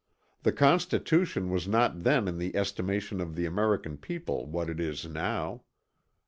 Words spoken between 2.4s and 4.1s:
estimation of the American